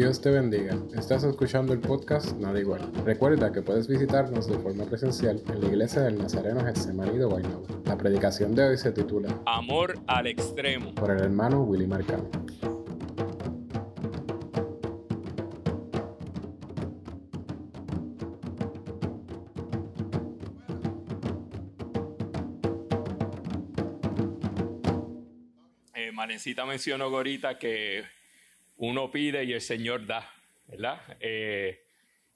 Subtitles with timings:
[0.00, 0.74] Dios te bendiga.
[0.96, 2.90] Estás escuchando el podcast Nada Igual.
[3.04, 7.66] Recuerda que puedes visitarnos de forma presencial en la iglesia del Nazareno Getsemaní de Guaynabo.
[7.84, 10.94] La predicación de hoy se titula Amor al extremo.
[10.94, 12.30] por el hermano Willy Marcano.
[25.92, 28.19] Eh, Manecita mencionó ahorita que
[28.80, 30.26] uno pide y el Señor da,
[30.66, 31.00] ¿verdad?
[31.20, 31.82] Eh,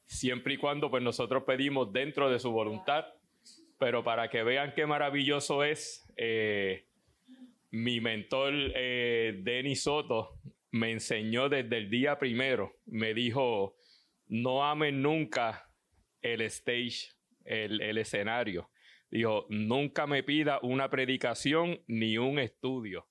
[0.05, 3.07] siempre y cuando pues nosotros pedimos dentro de su voluntad,
[3.79, 6.85] pero para que vean qué maravilloso es, eh,
[7.71, 10.39] mi mentor eh, Denis Soto
[10.71, 13.79] me enseñó desde el día primero, me dijo,
[14.27, 15.71] no amen nunca
[16.21, 17.13] el stage,
[17.47, 18.69] el, el escenario.
[19.11, 23.07] Dijo, nunca me pida una predicación ni un estudio,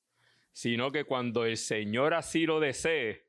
[0.54, 3.28] sino que cuando el Señor así lo desee,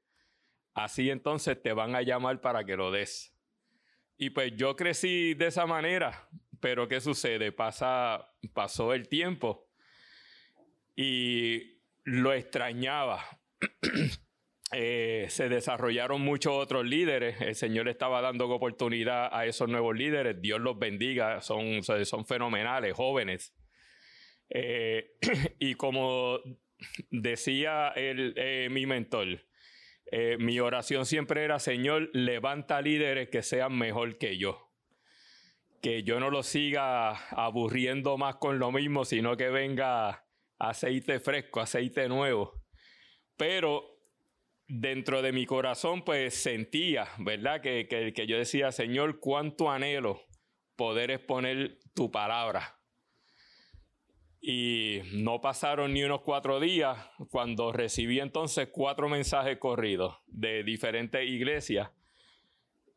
[0.74, 3.34] así entonces te van a llamar para que lo des.
[4.16, 6.28] Y pues yo crecí de esa manera,
[6.60, 7.50] pero ¿qué sucede?
[7.50, 9.68] Pasa, pasó el tiempo
[10.94, 13.24] y lo extrañaba.
[14.76, 17.40] Eh, se desarrollaron muchos otros líderes.
[17.40, 20.42] El Señor estaba dando oportunidad a esos nuevos líderes.
[20.42, 21.40] Dios los bendiga.
[21.42, 23.54] Son, son fenomenales, jóvenes.
[24.48, 25.12] Eh,
[25.60, 26.40] y como
[27.10, 29.40] decía el, eh, mi mentor,
[30.10, 34.70] eh, mi oración siempre era, Señor, levanta líderes que sean mejor que yo.
[35.82, 40.26] Que yo no los siga aburriendo más con lo mismo, sino que venga
[40.58, 42.62] aceite fresco, aceite nuevo.
[43.36, 43.98] Pero
[44.66, 47.60] dentro de mi corazón, pues sentía, ¿verdad?
[47.60, 50.22] Que, que, que yo decía, Señor, cuánto anhelo
[50.76, 52.78] poder exponer tu palabra.
[54.46, 56.98] Y no pasaron ni unos cuatro días
[57.30, 61.88] cuando recibí entonces cuatro mensajes corridos de diferentes iglesias.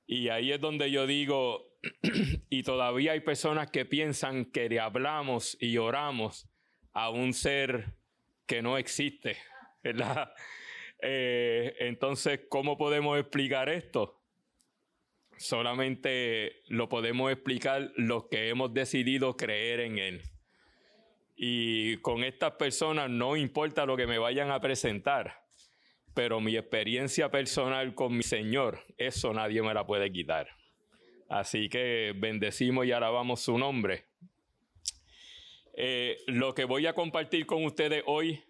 [0.06, 1.74] Y ahí es donde yo digo,
[2.50, 6.50] y todavía hay personas que piensan que le hablamos y oramos
[6.92, 7.96] a un ser
[8.46, 9.38] que no existe.
[11.00, 14.20] Eh, entonces, ¿cómo podemos explicar esto?
[15.38, 20.24] Solamente lo podemos explicar los que hemos decidido creer en Él.
[21.40, 25.44] Y con estas personas no importa lo que me vayan a presentar,
[26.16, 30.50] pero mi experiencia personal con mi Señor, eso nadie me la puede quitar.
[31.30, 34.06] Así que bendecimos y alabamos su nombre.
[35.76, 38.44] Eh, lo que voy a compartir con ustedes hoy,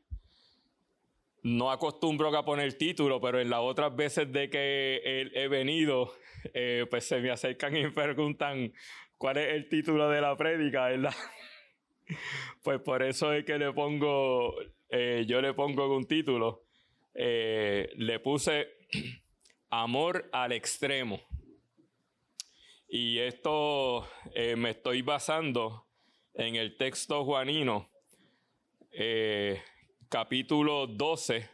[1.43, 6.13] no acostumbro a poner título, pero en las otras veces de que he, venido,
[6.53, 8.71] eh, pues se me acercan y me preguntan
[9.17, 11.13] cuál es el título de la prédica, ¿verdad?
[12.63, 14.55] Pues por eso es que le pongo,
[14.89, 16.65] eh, yo le pongo un título,
[17.13, 18.67] eh, le puse
[19.69, 21.21] Amor al extremo.
[22.89, 25.87] Y esto eh, me estoy basando
[26.33, 27.89] en el texto juanino,
[30.09, 31.49] capítulo 12,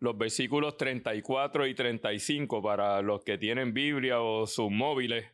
[0.00, 5.26] los versículos 34 y 35 para los que tienen Biblia o sus móviles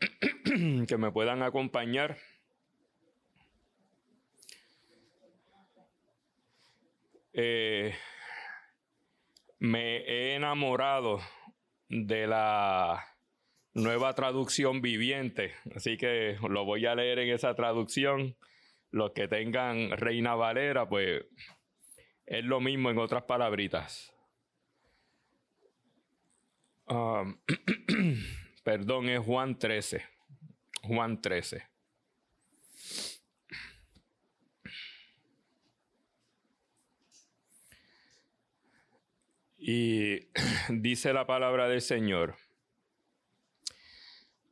[0.88, 2.16] que me puedan acompañar.
[7.32, 7.94] Eh,
[9.58, 11.20] me he enamorado
[11.88, 13.04] de la
[13.74, 18.36] nueva traducción viviente, así que lo voy a leer en esa traducción.
[18.90, 21.24] Los que tengan Reina Valera, pues
[22.26, 24.12] es lo mismo en otras palabritas.
[26.86, 27.38] Um,
[28.64, 30.02] perdón, es Juan 13.
[30.82, 31.69] Juan 13.
[39.60, 40.20] Y
[40.70, 42.36] dice la palabra del Señor.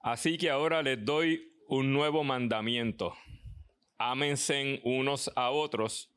[0.01, 3.15] Así que ahora les doy un nuevo mandamiento.
[3.97, 6.11] Ámense unos a otros,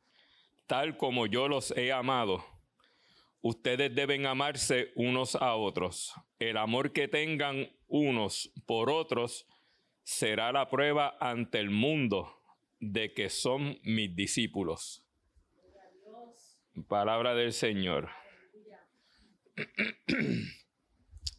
[0.68, 2.46] tal como yo los he amado.
[3.42, 6.14] Ustedes deben amarse unos a otros.
[6.38, 9.48] El amor que tengan unos por otros
[10.04, 12.42] será la prueba ante el mundo
[12.80, 15.04] de que son mis discípulos.
[16.88, 18.21] Palabra del Señor.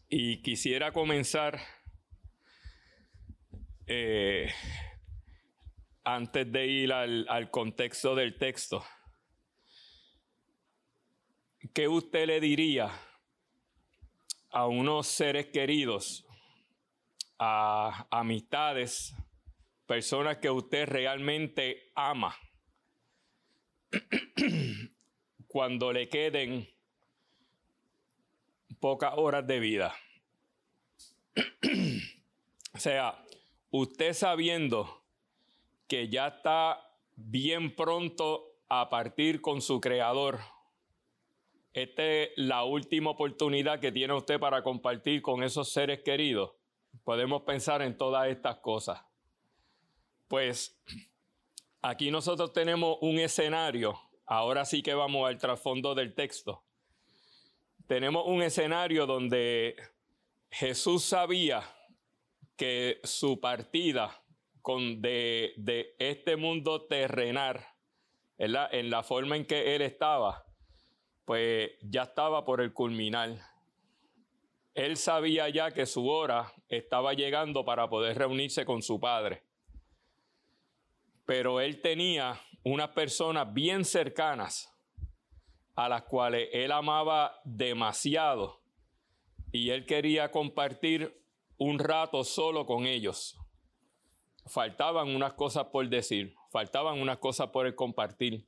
[0.08, 1.60] Y quisiera comenzar
[3.86, 4.52] eh,
[6.04, 8.84] antes de ir al, al, contexto del texto.
[11.72, 12.90] ¿Qué usted le diría
[14.50, 16.26] a unos seres queridos,
[17.38, 19.14] a amistades,
[19.86, 22.36] personas que usted realmente ama,
[25.46, 26.71] cuando le queden
[28.82, 29.94] pocas horas de vida.
[32.74, 33.24] o sea,
[33.70, 35.04] usted sabiendo
[35.86, 36.84] que ya está
[37.14, 40.40] bien pronto a partir con su creador,
[41.72, 46.50] esta es la última oportunidad que tiene usted para compartir con esos seres queridos.
[47.04, 49.00] Podemos pensar en todas estas cosas.
[50.26, 50.82] Pues
[51.82, 53.96] aquí nosotros tenemos un escenario.
[54.26, 56.64] Ahora sí que vamos al trasfondo del texto.
[57.92, 59.76] Tenemos un escenario donde
[60.50, 61.62] Jesús sabía
[62.56, 64.18] que su partida
[64.62, 67.62] con de, de este mundo terrenal,
[68.38, 70.42] en la forma en que él estaba,
[71.26, 73.36] pues ya estaba por el culminar.
[74.72, 79.42] Él sabía ya que su hora estaba llegando para poder reunirse con su padre.
[81.26, 84.71] Pero él tenía unas personas bien cercanas
[85.74, 88.60] a las cuales él amaba demasiado
[89.52, 91.22] y él quería compartir
[91.58, 93.38] un rato solo con ellos.
[94.46, 98.46] Faltaban unas cosas por decir, faltaban unas cosas por el compartir.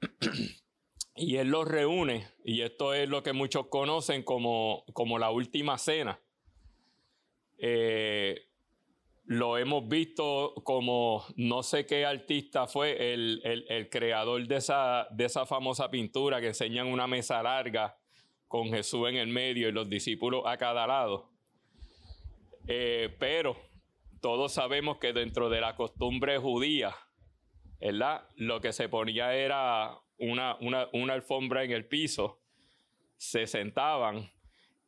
[1.16, 5.78] y él los reúne, y esto es lo que muchos conocen como, como la última
[5.78, 6.20] cena.
[7.58, 8.49] Eh,
[9.30, 15.26] lo hemos visto como no sé qué artista fue el, el, creador de esa, de
[15.26, 17.96] esa famosa pintura que enseñan una mesa larga
[18.48, 21.30] con Jesús en el medio y los discípulos a cada lado.
[22.66, 23.56] Eh, pero
[24.20, 26.92] todos sabemos que dentro de la costumbre judía,
[27.78, 28.26] ¿verdad?
[28.34, 32.40] Lo que se ponía era una, una, alfombra en el piso,
[33.16, 34.28] se sentaban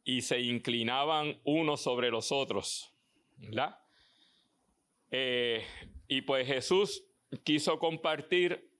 [0.02, 2.92] y se inclinaban unos sobre los otros,
[3.36, 3.81] ¿verdad?
[5.14, 5.62] Eh,
[6.08, 7.04] y pues Jesús
[7.44, 8.70] quiso compartir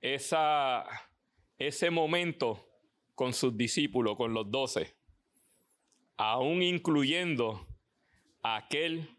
[0.00, 2.66] ese momento
[3.14, 4.96] con sus discípulos, con los doce,
[6.16, 7.68] aún incluyendo
[8.42, 9.10] a aquel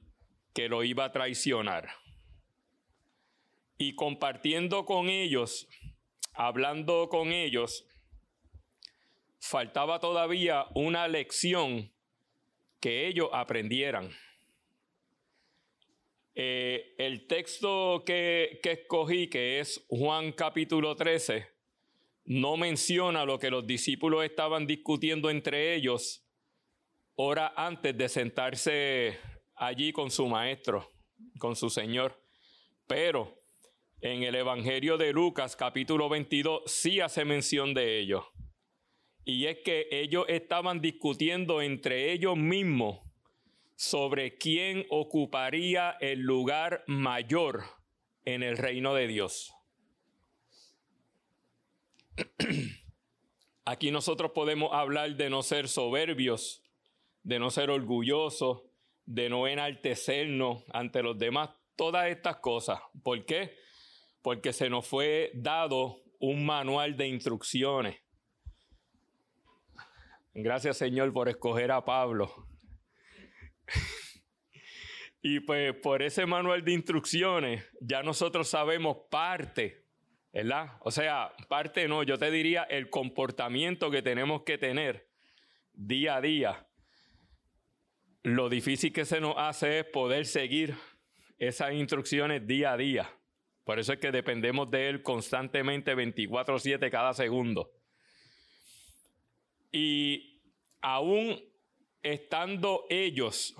[0.53, 1.89] que lo iba a traicionar.
[3.77, 5.67] Y compartiendo con ellos,
[6.33, 7.87] hablando con ellos,
[9.39, 11.93] faltaba todavía una lección
[12.79, 14.09] que ellos aprendieran.
[16.35, 21.47] Eh, el texto que, que escogí, que es Juan capítulo 13,
[22.25, 26.25] no menciona lo que los discípulos estaban discutiendo entre ellos
[27.15, 29.19] hora antes de sentarse
[29.55, 30.89] allí con su maestro,
[31.37, 32.19] con su Señor.
[32.87, 33.39] Pero
[34.01, 38.25] en el Evangelio de Lucas capítulo 22 sí hace mención de ello.
[39.23, 43.02] Y es que ellos estaban discutiendo entre ellos mismos
[43.75, 47.63] sobre quién ocuparía el lugar mayor
[48.25, 49.53] en el reino de Dios.
[53.65, 56.63] Aquí nosotros podemos hablar de no ser soberbios,
[57.23, 58.63] de no ser orgullosos,
[59.05, 62.79] de no enaltecernos ante los demás, todas estas cosas.
[63.03, 63.55] ¿Por qué?
[64.21, 67.97] Porque se nos fue dado un manual de instrucciones.
[70.33, 72.52] Gracias Señor por escoger a Pablo
[75.21, 79.85] y pues por ese manual de instrucciones ya nosotros sabemos parte,
[80.31, 80.77] ¿verdad?
[80.81, 85.07] O sea, parte no, yo te diría el comportamiento que tenemos que tener
[85.73, 86.67] día a día.
[88.23, 90.75] Lo difícil que se nos hace es poder seguir
[91.37, 93.09] esas instrucciones día a día.
[93.63, 97.71] Por eso es que dependemos de Él constantemente 24/7 cada segundo.
[99.71, 100.41] Y
[100.81, 101.41] aún
[102.03, 103.55] estando ellos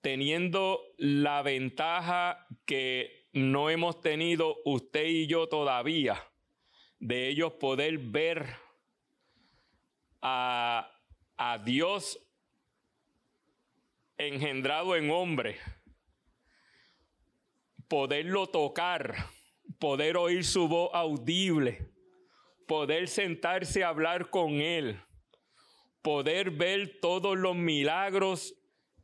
[0.00, 6.20] teniendo la ventaja que no hemos tenido usted y yo todavía,
[6.98, 8.56] de ellos poder ver
[10.20, 10.90] a,
[11.36, 12.20] a Dios
[14.18, 15.58] engendrado en hombre,
[17.88, 19.14] poderlo tocar,
[19.78, 21.92] poder oír su voz audible,
[22.66, 25.03] poder sentarse a hablar con Él
[26.04, 28.54] poder ver todos los milagros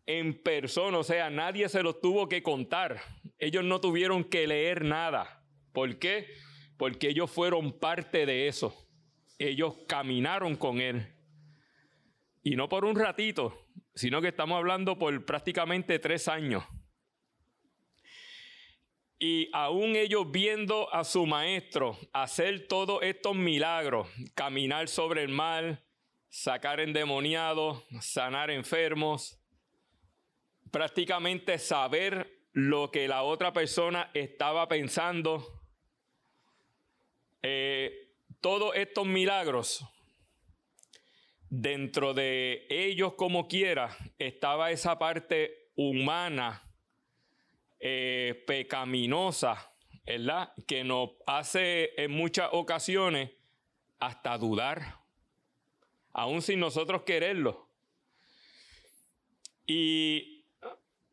[0.05, 3.01] en persona, o sea, nadie se los tuvo que contar.
[3.39, 5.43] Ellos no tuvieron que leer nada.
[5.73, 6.29] ¿Por qué?
[6.77, 8.87] Porque ellos fueron parte de eso.
[9.39, 11.07] Ellos caminaron con Él.
[12.43, 16.65] Y no por un ratito, sino que estamos hablando por prácticamente tres años.
[19.19, 25.83] Y aún ellos viendo a su maestro hacer todos estos milagros, caminar sobre el mar,
[26.31, 29.39] sacar endemoniados, sanar enfermos,
[30.71, 35.61] prácticamente saber lo que la otra persona estaba pensando.
[37.43, 39.85] Eh, todos estos milagros
[41.49, 46.63] dentro de ellos como quiera estaba esa parte humana,
[47.81, 49.73] eh, pecaminosa,
[50.07, 50.53] ¿verdad?
[50.67, 53.31] Que nos hace en muchas ocasiones
[53.99, 55.00] hasta dudar,
[56.13, 57.69] aún sin nosotros quererlo.
[59.67, 60.45] Y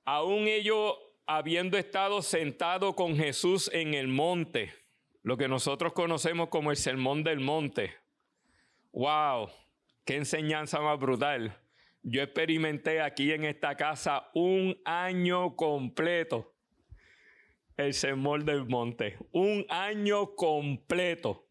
[0.05, 4.73] aún ellos habiendo estado sentados con Jesús en el monte,
[5.23, 7.93] lo que nosotros conocemos como el sermón del monte.
[8.93, 9.49] ¡Wow!
[10.05, 11.59] ¡Qué enseñanza más brutal!
[12.01, 16.53] Yo experimenté aquí en esta casa un año completo
[17.77, 19.17] el sermón del monte.
[19.31, 21.47] Un año completo.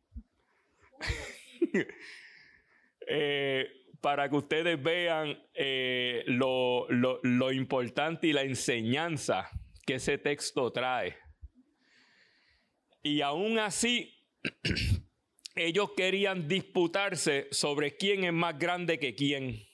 [3.06, 3.68] Eh,
[4.00, 9.50] para que ustedes vean eh, lo, lo importante y la enseñanza
[9.84, 11.16] que ese texto trae.
[13.02, 14.12] Y aún así,
[15.54, 19.64] ellos querían disputarse sobre quién es más grande que quién.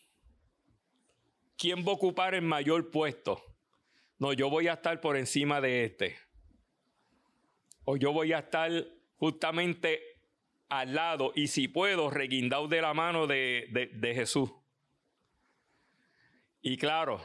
[1.57, 3.43] ¿Quién va a ocupar el mayor puesto?
[4.19, 6.17] No, yo voy a estar por encima de este.
[7.85, 8.71] O yo voy a estar
[9.17, 10.12] justamente
[10.73, 14.51] al lado y si puedo, reguindado de la mano de, de Jesús.
[16.63, 17.23] Y claro,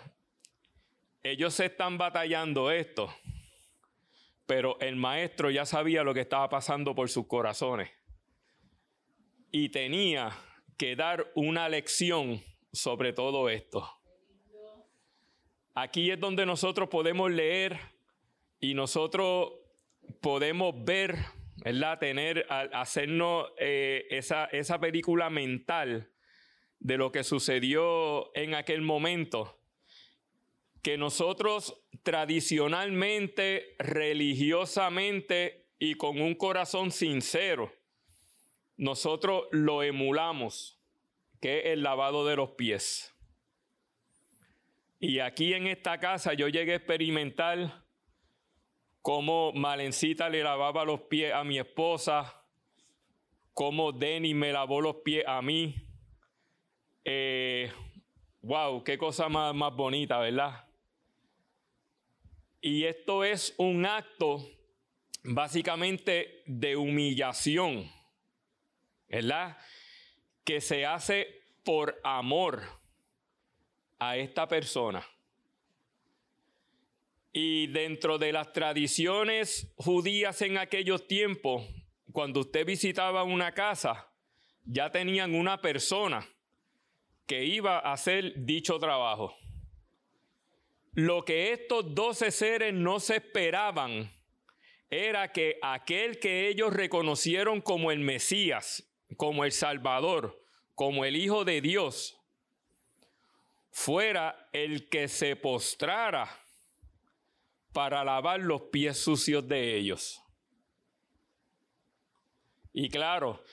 [1.23, 3.13] ellos se están batallando esto,
[4.45, 7.89] pero el maestro ya sabía lo que estaba pasando por sus corazones
[9.49, 10.37] y tenía
[10.77, 13.89] que dar una lección sobre todo esto.
[15.73, 17.79] Aquí es donde nosotros podemos leer
[18.59, 19.53] y nosotros
[20.19, 21.17] podemos ver,
[21.57, 21.99] ¿verdad?
[21.99, 26.11] Tener, hacernos eh, esa, esa película mental
[26.79, 29.57] de lo que sucedió en aquel momento
[30.81, 37.73] que nosotros tradicionalmente, religiosamente y con un corazón sincero,
[38.77, 40.79] nosotros lo emulamos,
[41.41, 43.13] que es el lavado de los pies.
[44.99, 47.83] Y aquí en esta casa yo llegué a experimentar
[49.07, 52.43] cómo Malencita le lavaba los pies a mi esposa,
[53.53, 55.73] cómo Denny me lavó los pies a mí.
[58.41, 60.67] wow, eh, qué cosa más, más bonita, ¿verdad?
[62.59, 64.45] Y esto es un acto
[65.23, 67.89] básicamente de humillación,
[69.07, 69.57] ¿verdad?
[70.43, 72.61] Que se hace por amor
[73.99, 75.07] a esta persona.
[77.39, 81.67] Y dentro de las tradiciones judías en aquellos tiempos,
[82.11, 84.11] cuando usted visitaba una casa,
[84.65, 86.27] ya tenían una persona
[87.27, 89.37] que iba a hacer dicho trabajo.
[90.93, 94.11] Lo que estos doce seres no se esperaban
[94.89, 100.41] era que aquel que ellos reconocieron como el Mesías, como el Salvador,
[100.73, 102.19] como el Hijo de Dios,
[103.69, 106.46] fuera el que se postrara
[107.77, 110.19] para lavar los pies sucios de ellos.
[112.73, 113.43] Y claro,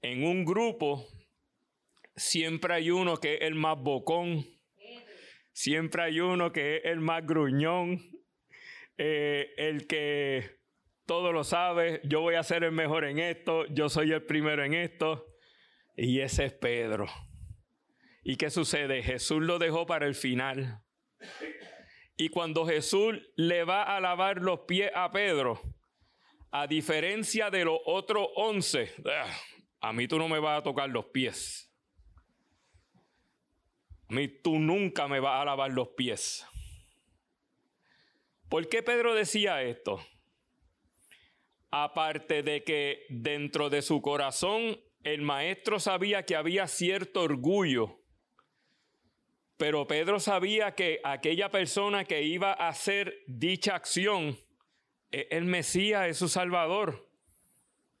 [0.00, 1.06] en un grupo
[2.16, 4.46] siempre hay uno que es el más bocón,
[5.52, 8.00] Siempre hay uno que es el más gruñón,
[8.96, 10.58] eh, el que
[11.04, 14.64] todo lo sabe, yo voy a ser el mejor en esto, yo soy el primero
[14.64, 15.26] en esto.
[15.96, 17.08] Y ese es Pedro.
[18.24, 19.02] ¿Y qué sucede?
[19.02, 20.82] Jesús lo dejó para el final.
[22.16, 25.60] Y cuando Jesús le va a lavar los pies a Pedro,
[26.50, 29.36] a diferencia de los otros once, ah,
[29.80, 31.70] a mí tú no me vas a tocar los pies.
[34.08, 36.46] A mí tú nunca me vas a lavar los pies.
[38.48, 40.00] ¿Por qué Pedro decía esto?
[41.70, 48.00] Aparte de que dentro de su corazón el maestro sabía que había cierto orgullo,
[49.56, 54.38] pero Pedro sabía que aquella persona que iba a hacer dicha acción
[55.10, 57.08] es el Mesías, es su Salvador,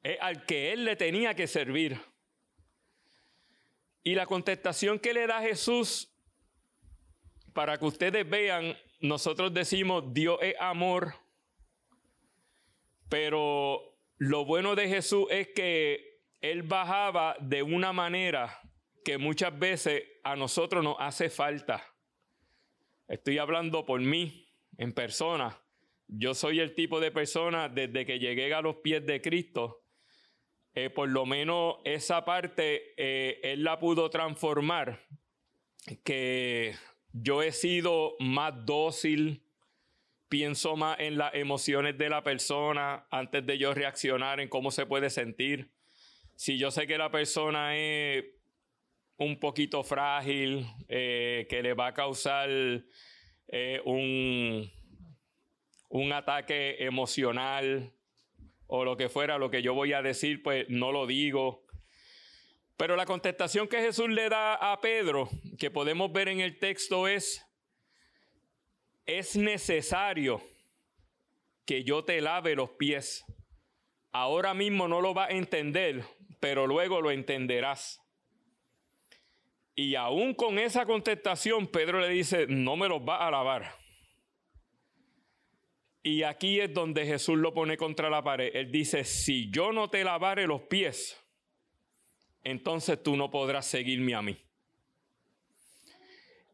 [0.02, 1.98] es al que él le tenía que servir.
[4.02, 6.12] Y la contestación que le da Jesús,
[7.52, 11.14] para que ustedes vean, nosotros decimos, Dios es amor,
[13.08, 18.60] pero lo bueno de Jesús es que Él bajaba de una manera
[19.06, 21.82] que muchas veces a nosotros nos hace falta.
[23.08, 25.62] Estoy hablando por mí, en persona.
[26.08, 29.86] Yo soy el tipo de persona desde que llegué a los pies de Cristo
[30.78, 35.06] eh, por lo menos esa parte eh, él la pudo transformar,
[36.04, 36.74] que
[37.14, 39.42] yo he sido más dócil,
[40.28, 44.84] pienso más en las emociones de la persona antes de yo reaccionar en cómo se
[44.84, 45.72] puede sentir.
[46.34, 48.35] Si yo sé que la persona es
[49.18, 52.48] un poquito frágil, eh, que le va a causar
[53.48, 54.70] eh, un,
[55.88, 57.92] un ataque emocional
[58.66, 61.64] o lo que fuera, lo que yo voy a decir, pues no lo digo.
[62.76, 67.08] Pero la contestación que Jesús le da a Pedro, que podemos ver en el texto,
[67.08, 67.46] es,
[69.06, 70.42] es necesario
[71.64, 73.24] que yo te lave los pies.
[74.12, 76.04] Ahora mismo no lo va a entender,
[76.38, 78.00] pero luego lo entenderás.
[79.78, 83.74] Y aún con esa contestación, Pedro le dice, no me los va a lavar.
[86.02, 88.50] Y aquí es donde Jesús lo pone contra la pared.
[88.54, 91.22] Él dice, si yo no te lavare los pies,
[92.42, 94.38] entonces tú no podrás seguirme a mí.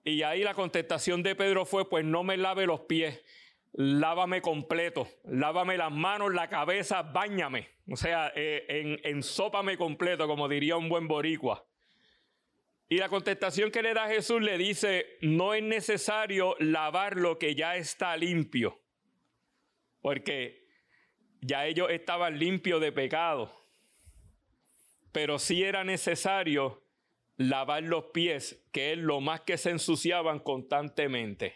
[0.04, 3.22] Y ahí la contestación de Pedro fue, pues no me lave los pies,
[3.72, 7.68] lávame completo, lávame las manos, la cabeza, bañame.
[7.88, 11.64] O sea, eh, en, ensópame completo, como diría un buen boricua.
[12.92, 17.54] Y la contestación que le da Jesús le dice, no es necesario lavar lo que
[17.54, 18.82] ya está limpio,
[20.02, 20.68] porque
[21.40, 23.50] ya ellos estaban limpios de pecado,
[25.10, 26.82] pero sí era necesario
[27.38, 31.54] lavar los pies, que es lo más que se ensuciaban constantemente.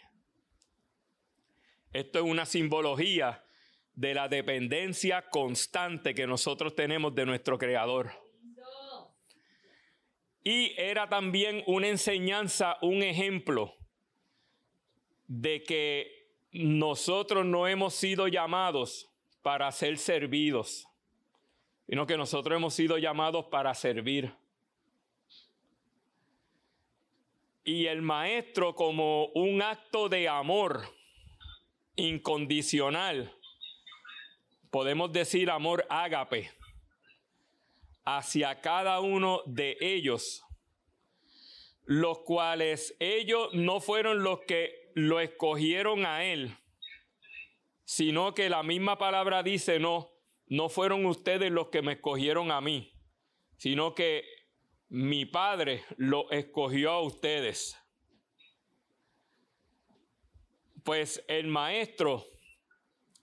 [1.93, 3.45] Esto es una simbología
[3.93, 8.26] de la dependencia constante que nosotros tenemos de nuestro Creador.
[10.49, 13.75] Y era también una enseñanza, un ejemplo
[15.27, 19.09] de que nosotros no hemos sido llamados
[19.41, 20.87] para ser servidos,
[21.89, 24.33] sino que nosotros hemos sido llamados para servir.
[27.65, 30.83] Y el maestro como un acto de amor
[31.97, 33.35] incondicional,
[34.71, 36.56] podemos decir amor ágape,
[38.09, 40.41] hacia cada uno de ellos,
[41.83, 46.55] los cuales ellos no fueron los que lo escogieron a él,
[47.83, 50.09] sino que la misma palabra dice, no,
[50.45, 52.93] no fueron ustedes los que me escogieron a mí,
[53.57, 54.23] sino que
[54.87, 57.77] mi Padre lo escogió a ustedes.
[60.85, 62.25] Pues el maestro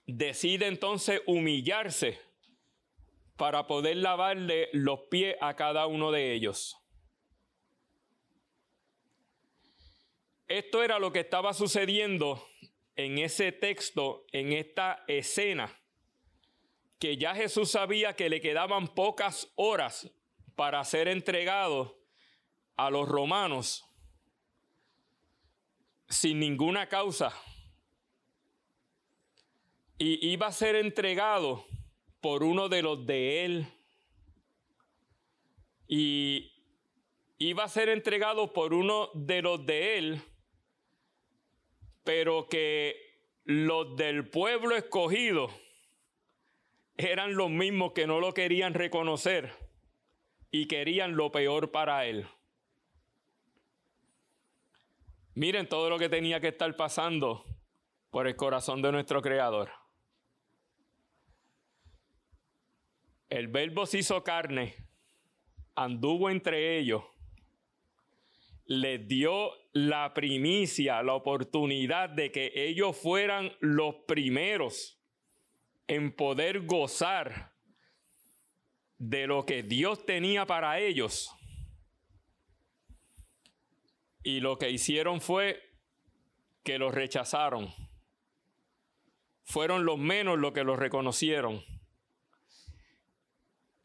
[0.05, 2.24] decide entonces humillarse
[3.37, 6.77] para poder lavarle los pies a cada uno de ellos.
[10.47, 12.47] Esto era lo que estaba sucediendo
[12.95, 15.75] en ese texto, en esta escena,
[16.99, 20.09] que ya Jesús sabía que le quedaban pocas horas
[20.55, 21.99] para ser entregado
[22.77, 23.83] a los romanos
[26.07, 27.33] sin ninguna causa.
[29.97, 31.65] Y iba a ser entregado
[32.25, 33.67] por uno de los de él.
[35.87, 36.51] Y
[37.37, 40.21] iba a ser entregado por uno de los de él,
[42.03, 42.95] pero que
[43.43, 45.51] los del pueblo escogido
[46.97, 49.53] eran los mismos que no lo querían reconocer
[50.49, 52.25] y querían lo peor para él.
[55.35, 57.45] Miren todo lo que tenía que estar pasando
[58.09, 59.84] por el corazón de nuestro Creador.
[63.35, 64.87] El verbo se hizo carne,
[65.75, 67.03] anduvo entre ellos,
[68.65, 75.01] les dio la primicia, la oportunidad de que ellos fueran los primeros
[75.85, 77.51] en poder gozar
[78.99, 81.29] de lo que Dios tenía para ellos.
[84.23, 85.61] Y lo que hicieron fue
[86.63, 87.67] que los rechazaron.
[89.43, 91.74] Fueron los menos los que los reconocieron.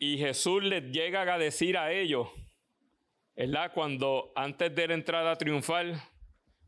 [0.02, 2.26] Y Jesús les llega a decir a ellos,
[3.36, 3.70] ¿verdad?
[3.74, 6.02] Cuando antes de la entrada triunfal,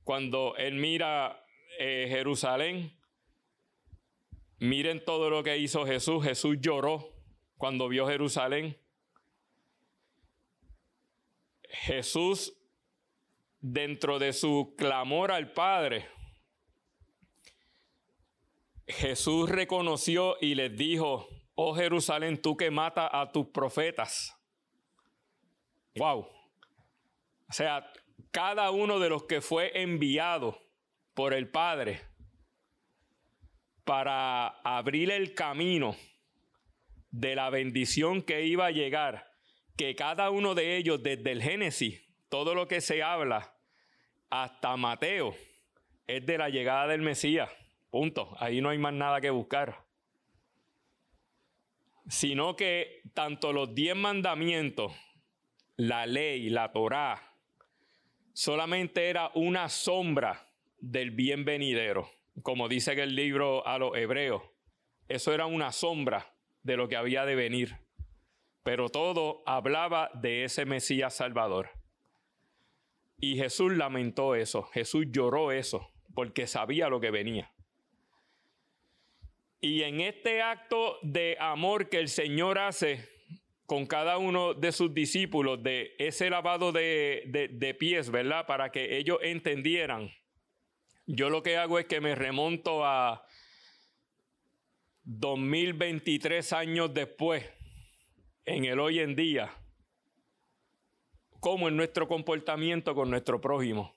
[0.05, 1.43] cuando él mira
[1.79, 2.95] eh, Jerusalén,
[4.59, 6.23] miren todo lo que hizo Jesús.
[6.23, 7.09] Jesús lloró
[7.57, 8.79] cuando vio Jerusalén.
[11.71, 12.55] Jesús,
[13.61, 16.07] dentro de su clamor al Padre,
[18.87, 24.37] Jesús reconoció y les dijo, oh Jerusalén, tú que matas a tus profetas.
[25.97, 26.27] Wow.
[27.49, 27.91] O sea,
[28.31, 30.59] cada uno de los que fue enviado
[31.15, 32.01] por el Padre
[33.85, 35.97] para abrir el camino
[37.11, 39.31] de la bendición que iba a llegar,
[39.77, 43.55] que cada uno de ellos desde el Génesis, todo lo que se habla,
[44.31, 45.35] hasta Mateo,
[46.07, 47.51] es de la llegada del Mesías.
[47.91, 48.35] Punto.
[48.39, 49.85] Ahí no hay más nada que buscar
[52.09, 54.93] sino que tanto los diez mandamientos,
[55.77, 57.37] la ley, la Torá,
[58.33, 62.11] solamente era una sombra del bien venidero,
[62.43, 64.43] como dice en el libro a los hebreos.
[65.09, 67.77] Eso era una sombra de lo que había de venir.
[68.63, 71.71] Pero todo hablaba de ese Mesías Salvador.
[73.19, 77.52] Y Jesús lamentó eso, Jesús lloró eso, porque sabía lo que venía.
[79.65, 83.09] Y en este acto de amor que el Señor hace
[83.65, 88.45] con cada uno de sus discípulos, de ese lavado de, de, pies, ¿verdad?
[88.45, 90.11] Para que ellos entendieran.
[91.07, 93.25] Yo lo que hago es que me remonto a
[95.05, 97.49] 2023 años después,
[98.45, 99.57] en el hoy en día,
[101.39, 103.95] como en nuestro comportamiento con nuestro prójimo.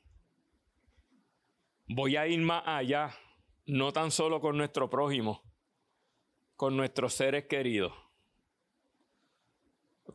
[1.88, 3.18] Voy a ir más allá,
[3.66, 5.45] no tan solo con nuestro prójimo,
[6.56, 7.94] con nuestros seres queridos,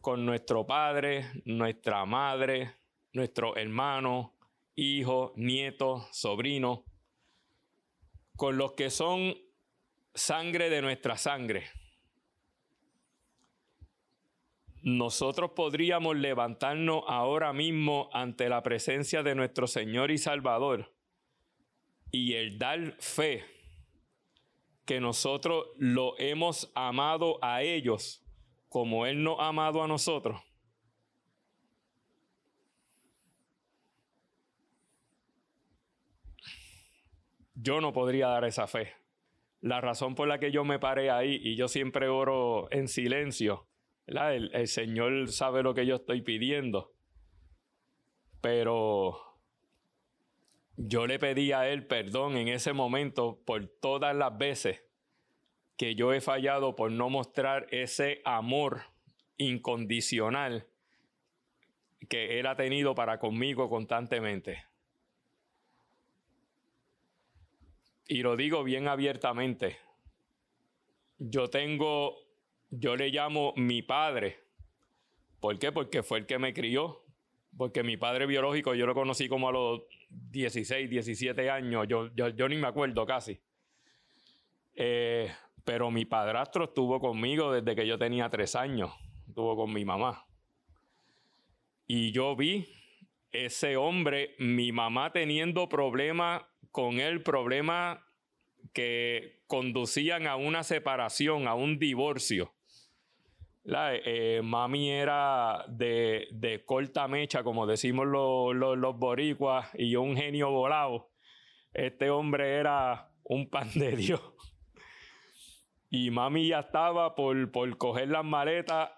[0.00, 2.76] con nuestro padre, nuestra madre,
[3.12, 4.34] nuestro hermano,
[4.74, 6.84] hijo, nieto, sobrino,
[8.36, 9.34] con los que son
[10.14, 11.64] sangre de nuestra sangre.
[14.82, 20.90] Nosotros podríamos levantarnos ahora mismo ante la presencia de nuestro Señor y Salvador
[22.10, 23.59] y el dar fe
[24.90, 28.26] que nosotros lo hemos amado a ellos
[28.68, 30.42] como Él nos ha amado a nosotros.
[37.54, 38.92] Yo no podría dar esa fe.
[39.60, 43.68] La razón por la que yo me paré ahí y yo siempre oro en silencio,
[44.08, 46.92] el, el Señor sabe lo que yo estoy pidiendo.
[48.40, 49.29] Pero
[50.82, 54.82] yo le pedí a Él perdón en ese momento por todas las veces
[55.76, 58.82] que yo he fallado por no mostrar ese amor
[59.36, 60.66] incondicional
[62.08, 64.64] que Él ha tenido para conmigo constantemente.
[68.08, 69.76] Y lo digo bien abiertamente.
[71.18, 72.16] Yo tengo,
[72.70, 74.40] yo le llamo mi padre.
[75.40, 75.72] ¿Por qué?
[75.72, 77.04] Porque fue el que me crió.
[77.56, 82.48] Porque mi padre biológico yo lo conocí como a los 16, 17 años, yo, yo,
[82.48, 83.40] ni me acuerdo casi.
[84.74, 85.32] Eh,
[85.64, 88.92] pero mi padrastro estuvo conmigo desde que yo tenía tres años,
[89.28, 90.26] estuvo con mi mamá.
[91.86, 92.66] Y yo vi
[93.32, 97.98] ese hombre, mi mamá teniendo problemas con él, problemas
[98.72, 102.54] que conducían a una separación, a un divorcio.
[103.62, 110.16] La, eh, mami era de, de, corta mecha, como decimos los, los, boricuas, y un
[110.16, 111.10] genio volado.
[111.74, 114.20] Este hombre era un pan de Dios.
[115.90, 118.90] Y mami ya estaba por, por coger las maletas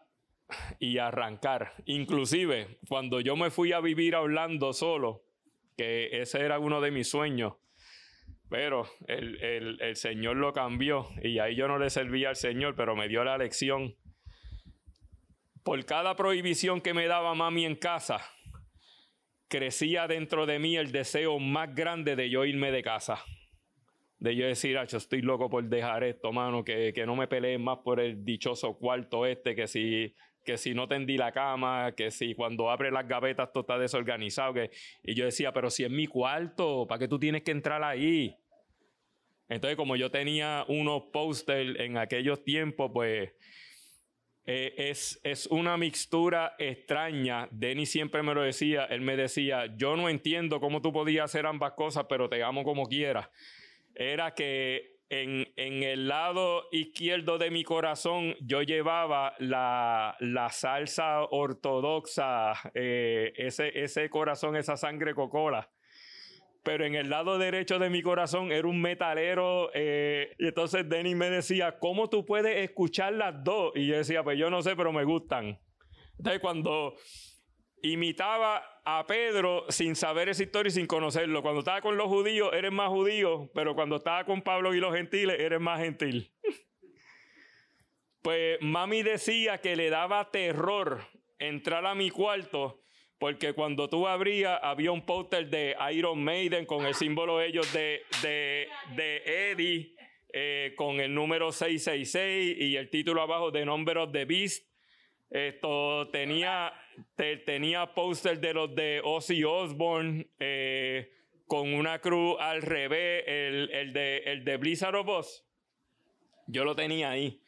[0.79, 1.73] y arrancar.
[1.87, 5.25] Inclusive, cuando yo me fui a vivir a Orlando solo,
[5.77, 7.55] que ese era uno de mis sueños,
[8.49, 12.75] pero el, el, el Señor lo cambió y ahí yo no le servía al Señor,
[12.77, 13.97] pero me dio la lección
[15.63, 18.21] por cada prohibición que me daba mami en casa,
[19.49, 23.23] crecía dentro de mí el deseo más grande de yo irme de casa.
[24.19, 27.63] De yo decir, yo estoy loco por dejar esto, mano, que, que no me peleen
[27.63, 32.11] más por el dichoso cuarto este, que si, que si no tendí la cama, que
[32.11, 34.55] si cuando abre las gavetas todo está desorganizado.
[34.55, 34.71] Que...
[35.03, 38.37] Y yo decía, pero si es mi cuarto, ¿para qué tú tienes que entrar ahí?
[39.49, 43.33] Entonces, como yo tenía unos póster en aquellos tiempos, pues
[44.45, 47.49] eh, es, es una mixtura extraña.
[47.51, 51.47] Denny siempre me lo decía, él me decía, yo no entiendo cómo tú podías hacer
[51.47, 53.29] ambas cosas, pero te amo como quieras.
[53.95, 61.23] Era que en, en, el lado izquierdo de mi corazón yo llevaba la, la salsa
[61.25, 65.71] ortodoxa, eh, ese, ese corazón, esa sangre cocola
[66.63, 69.71] pero en el lado derecho de mi corazón era un metalero.
[69.75, 73.73] Eh, y entonces Denny me decía, ¿cómo tú puedes escuchar las dos?
[73.75, 75.59] Y yo decía, pues yo no sé, pero me gustan.
[76.19, 76.95] Entonces cuando
[77.83, 82.51] imitaba a Pedro sin saber esa historia y sin conocerlo, cuando estaba con los judíos
[82.53, 86.33] eres más judío, pero cuando estaba con Pablo y los gentiles eres más gentil.
[88.23, 91.01] pues mami decía que le daba terror
[91.41, 92.82] entrar a mi cuarto
[93.23, 98.03] porque cuando tú abrías había un póster de Iron Maiden con el símbolo ellos de,
[98.21, 99.95] de, de Eddie,
[100.33, 104.67] eh, con el número 666 y el título abajo de Number of the Beast.
[105.31, 106.73] Esto tenía,
[107.47, 111.13] tenía póster de los de Ozzy Osbourne eh,
[111.47, 115.47] con una cruz al revés, el, el, de, el de Blizzard of Oz.
[116.49, 117.41] Yo lo tenía ahí.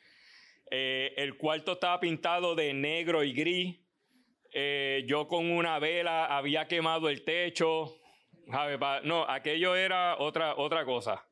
[0.70, 3.83] Eh, el cuarto estaba pintado de negro y gris
[4.54, 7.96] eh, yo con una vela había quemado el techo.
[9.02, 11.26] No, aquello era otra, otra cosa.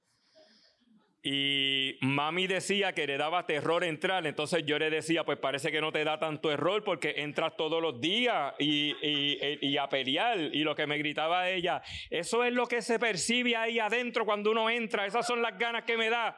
[1.25, 5.81] Y mami decía que le daba terror entrar, entonces yo le decía, pues parece que
[5.81, 10.41] no te da tanto error porque entras todos los días y, y, a pelear.
[10.41, 11.81] Y lo que me gritaba ella,
[12.11, 15.85] eso es lo que se percibe ahí adentro cuando uno entra, esas son las ganas
[15.85, 16.37] que me da.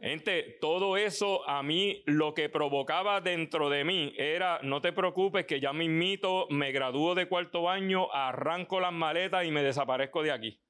[0.00, 5.44] Gente, todo eso a mí lo que provocaba dentro de mí era, no te preocupes
[5.44, 10.30] que ya mismito me gradúo de cuarto año, arranco las maletas y me desaparezco de
[10.30, 10.60] aquí.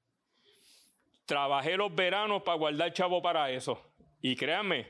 [1.26, 3.92] Trabajé los veranos para guardar chavo para eso.
[4.22, 4.86] Y créanme,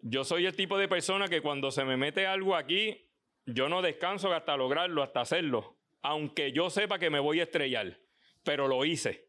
[0.00, 3.10] yo soy el tipo de persona que cuando se me mete algo aquí,
[3.44, 5.76] yo no descanso hasta lograrlo, hasta hacerlo.
[6.00, 7.98] Aunque yo sepa que me voy a estrellar.
[8.44, 9.23] Pero lo hice.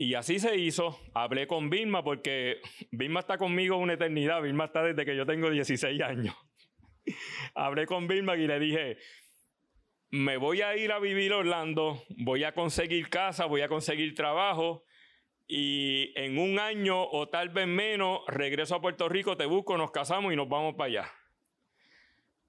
[0.00, 0.98] Y así se hizo.
[1.12, 4.40] Hablé con Vilma porque Vilma está conmigo una eternidad.
[4.40, 6.34] Vilma está desde que yo tengo 16 años.
[7.54, 8.96] Hablé con Vilma y le dije,
[10.08, 14.14] me voy a ir a vivir a Orlando, voy a conseguir casa, voy a conseguir
[14.14, 14.84] trabajo
[15.46, 19.90] y en un año o tal vez menos regreso a Puerto Rico, te busco, nos
[19.90, 21.12] casamos y nos vamos para allá.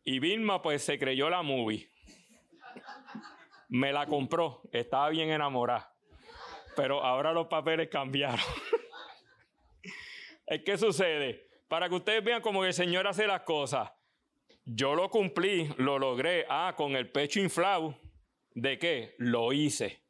[0.05, 1.91] Y Vilma pues se creyó la movie.
[3.67, 5.90] Me la compró, estaba bien enamorada.
[6.75, 8.39] Pero ahora los papeles cambiaron.
[10.45, 13.91] es que sucede, para que ustedes vean cómo el Señor hace las cosas.
[14.65, 16.45] Yo lo cumplí, lo logré.
[16.49, 17.97] Ah, con el pecho inflado.
[18.53, 19.15] ¿De qué?
[19.17, 20.01] Lo hice.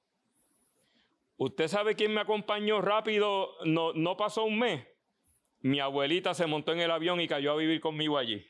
[1.38, 3.56] ¿Usted sabe quién me acompañó rápido?
[3.66, 4.86] No, no pasó un mes.
[5.62, 8.46] Mi abuelita se montó en el avión y cayó a vivir conmigo allí.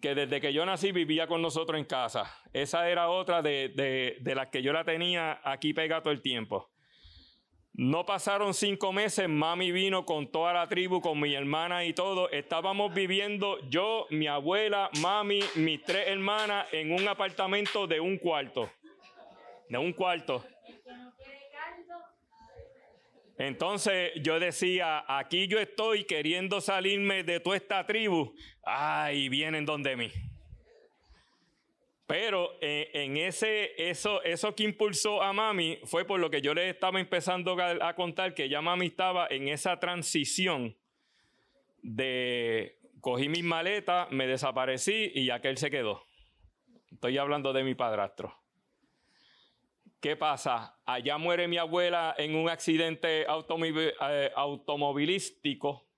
[0.00, 2.32] Que desde que yo nací vivía con nosotros en casa.
[2.52, 6.22] Esa era otra de, de, de las que yo la tenía aquí pegado todo el
[6.22, 6.70] tiempo.
[7.74, 12.28] No pasaron cinco meses, mami vino con toda la tribu, con mi hermana y todo.
[12.30, 18.68] Estábamos viviendo yo, mi abuela, mami, mis tres hermanas en un apartamento de un cuarto.
[19.68, 20.44] De un cuarto.
[23.38, 28.34] Entonces yo decía, aquí yo estoy queriendo salirme de toda esta tribu.
[28.64, 30.10] Ay, vienen donde mí.
[32.08, 36.52] Pero eh, en ese, eso, eso que impulsó a mami fue por lo que yo
[36.52, 40.76] le estaba empezando a, contar, que ya mami estaba en esa transición
[41.82, 46.02] de cogí mis maletas, me desaparecí y aquel se quedó.
[46.90, 48.34] Estoy hablando de mi padrastro.
[50.00, 50.78] ¿Qué pasa?
[50.86, 55.88] Allá muere mi abuela en un accidente eh, automovilístico.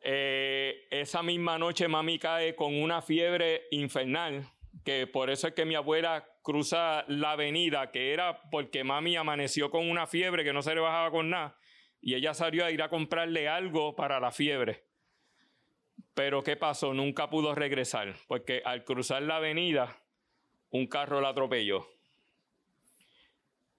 [0.00, 4.48] Eh, esa misma noche mami cae con una fiebre infernal,
[4.84, 9.68] que por eso es que mi abuela cruza la avenida, que era porque mami amaneció
[9.68, 11.58] con una fiebre que no se le bajaba con nada,
[12.00, 14.84] y ella salió a ir a comprarle algo para la fiebre.
[16.14, 16.94] Pero ¿qué pasó?
[16.94, 19.96] Nunca pudo regresar, porque al cruzar la avenida,
[20.70, 21.95] un carro la atropelló.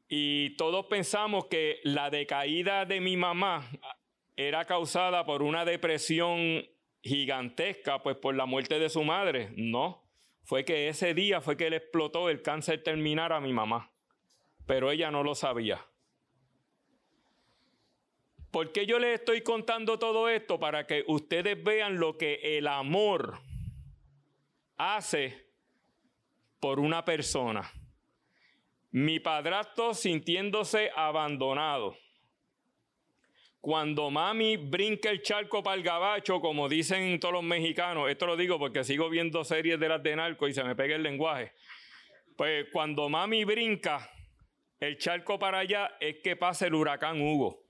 [0.07, 3.69] Y todos pensamos que la decaída de mi mamá
[4.37, 6.65] era causada por una depresión
[7.01, 9.51] gigantesca, pues por la muerte de su madre.
[9.57, 10.07] No,
[10.43, 13.91] fue que ese día fue que le explotó el cáncer terminal a mi mamá,
[14.65, 15.85] pero ella no lo sabía.
[18.51, 20.57] ¿Por qué yo les estoy contando todo esto?
[20.57, 23.39] Para que ustedes vean lo que el amor
[24.77, 25.47] hace
[26.59, 27.69] por una persona.
[28.99, 31.95] Mi padrastro sintiéndose abandonado.
[33.61, 38.35] Cuando mami brinca el charco para el gabacho, como dicen todos los mexicanos, esto lo
[38.35, 41.53] digo porque sigo viendo series de las de narco y se me pega el lenguaje.
[42.35, 44.09] Pues cuando mami brinca
[44.79, 47.67] el charco para allá, es que pasa el huracán Hugo.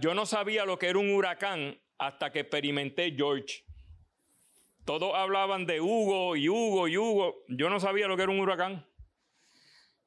[0.00, 3.64] yo no sabía lo que era un huracán hasta que experimenté George.
[4.84, 7.42] Todos hablaban de Hugo y Hugo y Hugo.
[7.48, 8.86] Yo no sabía lo que era un huracán.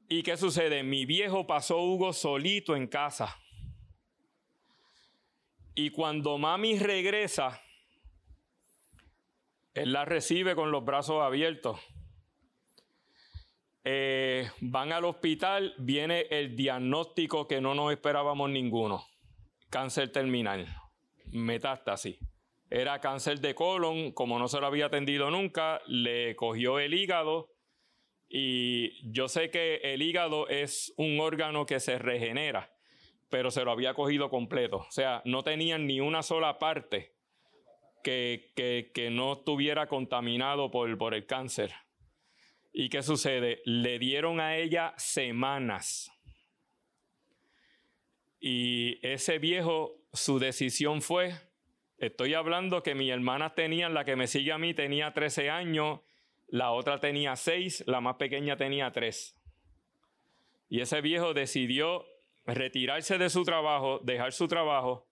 [0.09, 0.83] ¿Y qué sucede?
[0.83, 3.37] Mi viejo pasó Hugo solito en casa.
[5.75, 7.61] Y cuando mami regresa,
[9.73, 11.79] él la recibe con los brazos abiertos.
[13.83, 19.05] Eh, van al hospital, viene el diagnóstico que no nos esperábamos ninguno.
[19.69, 20.67] Cáncer terminal,
[21.31, 22.17] metástasis.
[22.69, 27.56] Era cáncer de colon, como no se lo había atendido nunca, le cogió el hígado
[28.29, 32.73] y yo sé que el hígado es un órgano que se regenera,
[33.29, 34.77] pero se lo había cogido completo.
[34.77, 37.13] O sea, no tenían ni una sola parte
[38.03, 41.73] que, que, no estuviera contaminado por, por el cáncer.
[42.73, 43.61] ¿Y qué sucede?
[43.65, 46.11] Le dieron a ella semanas.
[48.39, 51.33] Y ese viejo, su decisión fue,
[51.97, 56.01] estoy hablando que mi hermana tenía, la que me sigue a mí, tenía 13 años
[56.47, 59.35] la otra tenía seis, la más pequeña tenía tres.
[60.69, 62.05] Y ese viejo decidió
[62.45, 65.07] retirarse de su trabajo, dejar su trabajo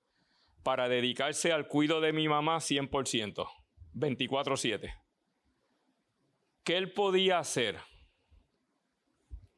[0.64, 3.48] para dedicarse al cuidado de mi mamá 100%,
[3.94, 4.94] 24/7.
[6.64, 7.78] ¿Qué él podía hacer?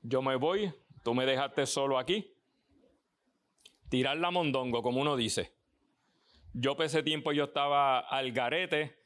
[0.02, 2.34] Yo me voy, tú me dejaste solo aquí.
[3.90, 5.56] Tirar la mondongo, como uno dice.
[6.54, 8.98] Yo por ese tiempo yo estaba al garete,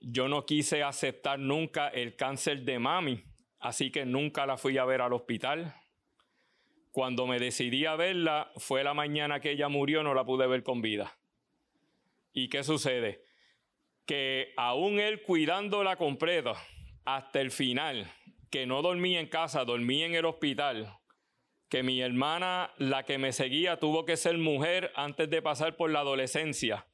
[0.00, 3.24] yo no quise aceptar nunca el cáncer de mami,
[3.58, 5.74] así que nunca la fui a ver al hospital.
[6.92, 10.62] Cuando me decidí a verla, fue la mañana que ella murió, no la pude ver
[10.62, 11.16] con vida.
[12.32, 13.22] ¿Y qué sucede?
[14.06, 16.54] Que aún él cuidándola completa
[17.04, 18.10] hasta el final,
[18.50, 20.98] que no dormí en casa, dormí en el hospital,
[21.68, 25.90] que mi hermana, la que me seguía, tuvo que ser mujer antes de pasar por
[25.90, 26.86] la adolescencia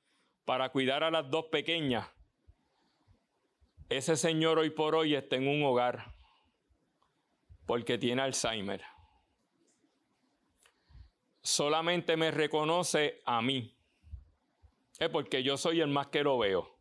[0.45, 2.09] para cuidar a las dos pequeñas.
[3.91, 6.15] Ese señor hoy por hoy está en un hogar
[7.67, 8.83] porque tiene Alzheimer.
[11.43, 13.77] Solamente me reconoce a mí.
[14.99, 16.79] Es porque yo soy el más que lo veo.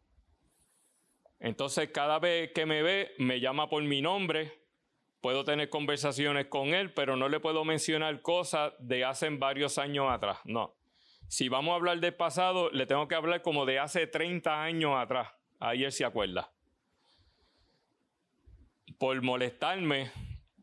[1.40, 4.64] Entonces cada vez que me ve, me llama por mi nombre.
[5.20, 10.08] Puedo tener conversaciones con él, pero no le puedo mencionar cosas de hace varios años
[10.10, 10.40] atrás.
[10.46, 10.78] No.
[11.28, 14.94] Si vamos a hablar del pasado, le tengo que hablar como de hace 30 años
[14.96, 15.30] atrás.
[15.60, 16.54] Él se acuerda
[18.98, 20.12] por molestarme,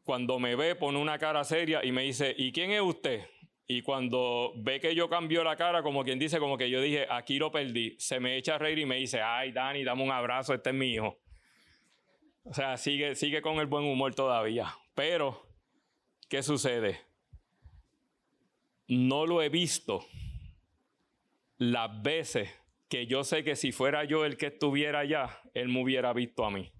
[0.05, 3.27] cuando me ve, pone una cara seria y me dice, ¿y quién es usted?
[3.67, 7.07] Y cuando ve que yo cambio la cara, como quien dice, como que yo dije,
[7.09, 10.11] aquí lo perdí, se me echa a reír y me dice, ay, Dani, dame un
[10.11, 11.21] abrazo, este es mi hijo.
[12.43, 14.75] O sea, sigue, sigue con el buen humor todavía.
[14.97, 15.47] Pero,
[16.29, 17.01] ¿qué sucede?
[18.89, 20.05] No lo he visto
[21.59, 22.51] las veces
[22.89, 26.45] que yo sé que si fuera yo el que estuviera allá, él me hubiera visto
[26.45, 26.73] a mí.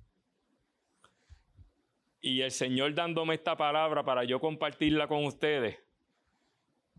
[2.21, 5.79] Y el Señor dándome esta palabra para yo compartirla con ustedes,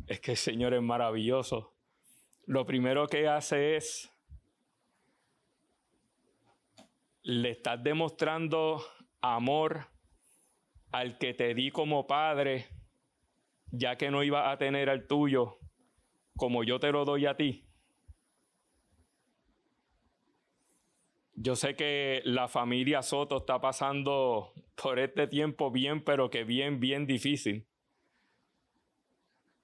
[0.08, 1.74] es que el Señor es maravilloso.
[2.46, 4.12] Lo primero que hace es,
[7.24, 8.84] le estás demostrando
[9.22, 9.88] amor
[10.92, 12.68] al que te di como padre,
[13.70, 15.60] ya que no iba a tener al tuyo
[16.36, 17.71] como yo te lo doy a ti.
[21.44, 26.80] Yo sé que la familia Soto está pasando por este tiempo bien, pero que bien,
[26.80, 27.66] bien difícil.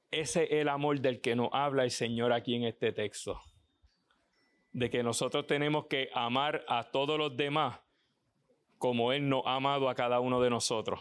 [0.10, 3.40] Ese es el amor del que nos habla el Señor aquí en este texto.
[4.72, 7.80] De que nosotros tenemos que amar a todos los demás
[8.80, 11.00] como Él nos ha amado a cada uno de nosotros.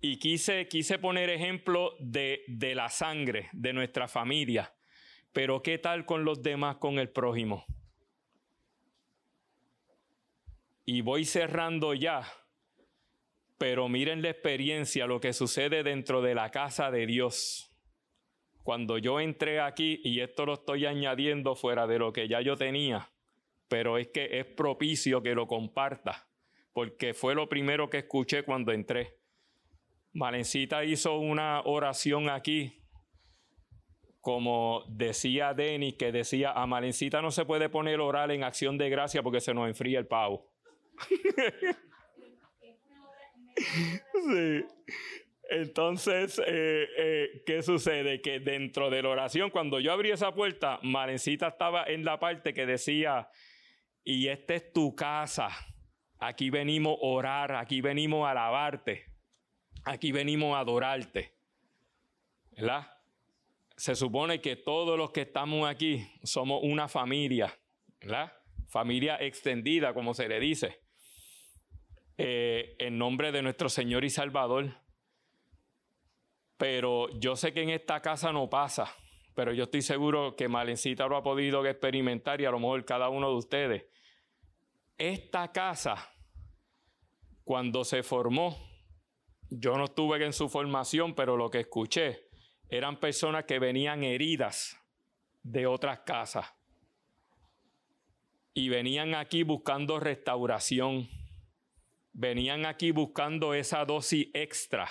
[0.00, 4.72] Y quise, quise poner ejemplo de, de la sangre de nuestra familia.
[5.34, 7.66] Pero ¿qué tal con los demás, con el prójimo?
[10.92, 12.26] Y voy cerrando ya,
[13.58, 17.70] pero miren la experiencia, lo que sucede dentro de la casa de Dios.
[18.64, 22.56] Cuando yo entré aquí, y esto lo estoy añadiendo fuera de lo que ya yo
[22.56, 23.08] tenía,
[23.68, 26.28] pero es que es propicio que lo comparta,
[26.72, 29.16] porque fue lo primero que escuché cuando entré.
[30.12, 32.82] Valencita hizo una oración aquí,
[34.20, 38.90] como decía Denis, que decía, a Malencita no se puede poner oral en acción de
[38.90, 40.49] gracia porque se nos enfría el pavo.
[43.56, 44.64] Sí.
[45.50, 48.20] Entonces, eh, eh, ¿qué sucede?
[48.20, 52.54] Que dentro de la oración, cuando yo abrí esa puerta, Marencita estaba en la parte
[52.54, 53.28] que decía,
[54.04, 55.50] y esta es tu casa,
[56.20, 59.06] aquí venimos a orar, aquí venimos a alabarte,
[59.84, 61.34] aquí venimos a adorarte.
[62.52, 62.86] ¿Verdad?
[63.76, 67.58] Se supone que todos los que estamos aquí somos una familia,
[68.00, 68.32] ¿verdad?
[68.68, 70.78] Familia extendida, como se le dice.
[72.18, 74.76] Eh, en nombre de nuestro Señor y Salvador.
[76.56, 78.94] Pero yo sé que en esta casa no pasa,
[79.34, 83.08] pero yo estoy seguro que Malencita lo ha podido experimentar y a lo mejor cada
[83.08, 83.84] uno de ustedes.
[84.98, 86.12] Esta casa,
[87.44, 88.54] cuando se formó,
[89.48, 92.28] yo no estuve en su formación, pero lo que escuché
[92.68, 94.78] eran personas que venían heridas
[95.42, 96.46] de otras casas
[98.52, 101.08] y venían aquí buscando restauración
[102.12, 104.88] venían aquí buscando esa dosis extra,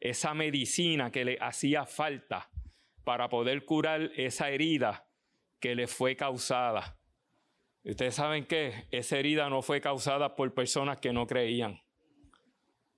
[0.00, 2.50] esa medicina que le hacía falta
[3.04, 5.06] para poder curar esa herida
[5.60, 6.98] que le fue causada.
[7.84, 11.80] Ustedes saben que esa herida no fue causada por personas que no creían.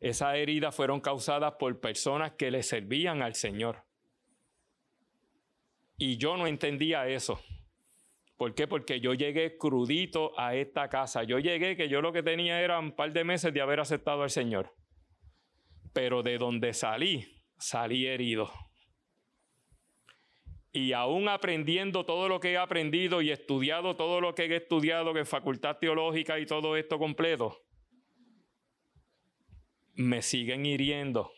[0.00, 3.84] Esas heridas fueron causadas por personas que le servían al Señor.
[5.96, 7.40] Y yo no entendía eso.
[8.36, 8.66] ¿Por qué?
[8.66, 11.22] Porque yo llegué crudito a esta casa.
[11.22, 14.22] Yo llegué que yo lo que tenía era un par de meses de haber aceptado
[14.22, 14.74] al Señor.
[15.92, 18.50] Pero de donde salí, salí herido.
[20.72, 25.16] Y aún aprendiendo todo lo que he aprendido y estudiado todo lo que he estudiado
[25.16, 27.62] en facultad teológica y todo esto completo,
[29.94, 31.30] me siguen hiriendo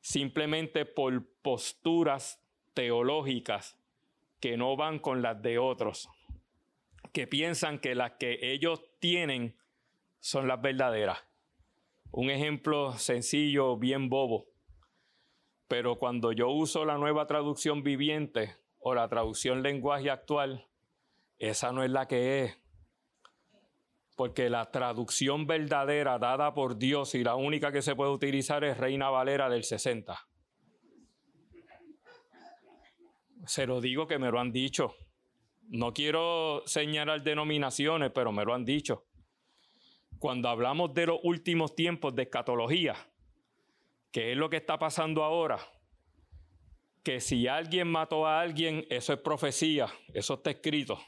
[0.00, 3.78] simplemente por posturas teológicas
[4.40, 6.08] que no van con las de otros,
[7.12, 9.56] que piensan que las que ellos tienen
[10.20, 11.18] son las verdaderas.
[12.10, 14.46] Un ejemplo sencillo, bien bobo.
[15.68, 20.66] Pero cuando yo uso la nueva traducción viviente o la traducción lenguaje actual,
[21.38, 22.58] esa no es la que es.
[24.16, 28.78] Porque la traducción verdadera dada por Dios y la única que se puede utilizar es
[28.78, 30.18] Reina Valera del 60.
[33.46, 34.96] Se lo digo que me lo han dicho.
[35.68, 39.06] No quiero señalar denominaciones, pero me lo han dicho.
[40.18, 42.96] Cuando hablamos de los últimos tiempos de escatología,
[44.10, 45.58] que es lo que está pasando ahora,
[47.02, 50.98] que si alguien mató a alguien, eso es profecía, eso está escrito.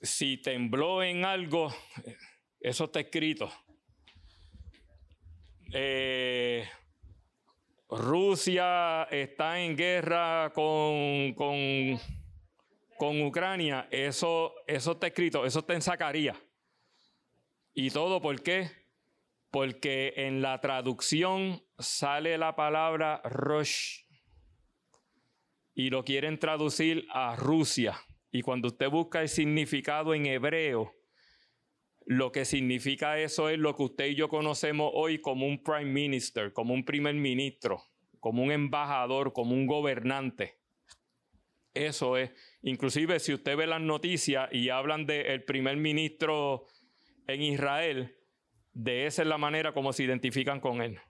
[0.00, 1.72] Si tembló en algo,
[2.60, 3.50] eso está escrito.
[5.72, 6.68] Eh,
[7.94, 12.00] Rusia está en guerra con, con,
[12.96, 16.38] con Ucrania, eso, eso está escrito, eso está en Zacarías.
[17.74, 18.70] ¿Y todo por qué?
[19.50, 24.04] Porque en la traducción sale la palabra Rosh
[25.74, 28.00] y lo quieren traducir a Rusia.
[28.30, 30.94] Y cuando usted busca el significado en hebreo,
[32.16, 35.90] lo que significa eso es lo que usted y yo conocemos hoy como un prime
[35.90, 37.84] minister, como un primer ministro,
[38.20, 40.58] como un embajador, como un gobernante.
[41.74, 42.30] Eso es.
[42.62, 46.66] Inclusive si usted ve las noticias y hablan del primer ministro
[47.26, 48.14] en Israel,
[48.74, 51.00] de esa es la manera como se identifican con él.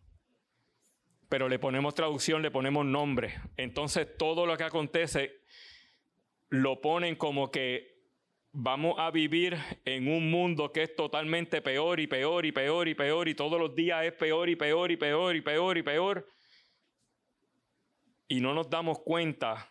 [1.29, 3.35] Pero le ponemos traducción, le ponemos nombre.
[3.57, 5.43] Entonces todo lo que acontece
[6.49, 7.92] lo ponen como que
[8.53, 12.95] vamos a vivir en un mundo que es totalmente peor y peor y peor y
[12.95, 16.29] peor y todos los días es peor y peor y peor y peor y peor.
[18.29, 19.71] Y no nos damos cuenta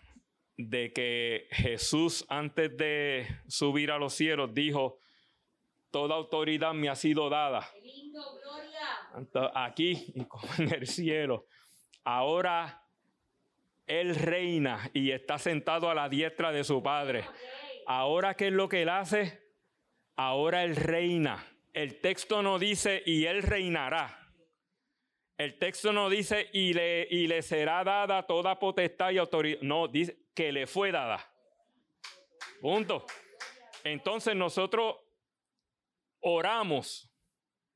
[0.57, 4.97] de que Jesús antes de subir a los cielos dijo,
[5.91, 7.67] toda autoridad me ha sido dada.
[9.53, 10.21] Aquí y
[10.61, 11.45] en el cielo.
[12.03, 12.83] Ahora
[13.85, 17.25] Él reina y está sentado a la diestra de su Padre.
[17.93, 19.51] Ahora, ¿qué es lo que él hace?
[20.15, 21.45] Ahora él reina.
[21.73, 24.33] El texto no dice y él reinará.
[25.37, 29.59] El texto no dice y le, y le será dada toda potestad y autoridad.
[29.61, 31.19] No, dice que le fue dada.
[32.61, 33.05] Punto.
[33.83, 34.95] Entonces nosotros
[36.21, 37.13] oramos,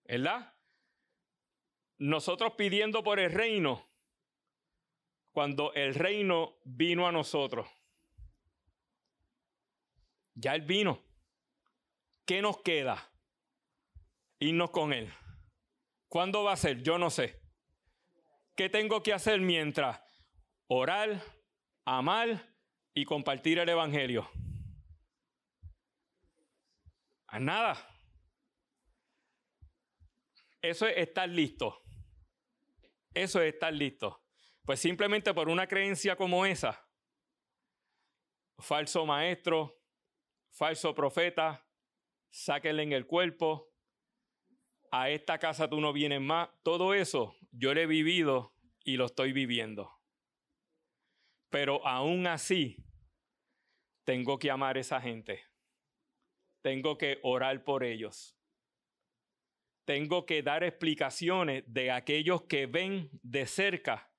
[0.06, 0.54] ¿verdad?
[1.98, 3.86] Nosotros pidiendo por el reino,
[5.34, 7.68] cuando el reino vino a nosotros.
[10.36, 11.02] Ya Él vino.
[12.26, 13.12] ¿Qué nos queda?
[14.40, 15.12] Irnos con Él.
[16.08, 16.84] ¿Cuándo va a ser?
[16.84, 17.42] Yo no sé.
[18.56, 20.02] ¿Qué tengo que hacer mientras?
[20.68, 21.22] Orar,
[21.86, 22.56] amar
[22.94, 24.30] y compartir el Evangelio.
[27.28, 27.78] A nada.
[30.62, 31.82] Eso es estar listo.
[33.14, 34.24] Eso es estar listo.
[34.64, 36.90] Pues simplemente por una creencia como esa,
[38.58, 39.85] falso maestro,
[40.56, 41.68] falso profeta,
[42.32, 43.74] sáquenle en el cuerpo,
[44.92, 46.50] a esta casa tú no vienes más.
[46.64, 49.92] Todo eso yo lo he vivido y lo estoy viviendo.
[51.50, 52.78] Pero aún así,
[54.06, 55.44] tengo que amar a esa gente.
[56.62, 58.38] Tengo que orar por ellos.
[59.84, 64.15] Tengo que dar explicaciones de aquellos que ven de cerca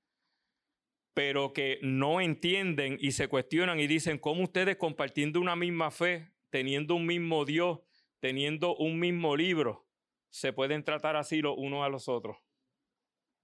[1.16, 6.30] pero que no entienden y se cuestionan y dicen, ¿cómo ustedes compartiendo una misma fe,
[6.50, 7.78] teniendo un mismo Dios,
[8.20, 9.86] teniendo un mismo libro,
[10.28, 12.36] se pueden tratar así los unos a los otros?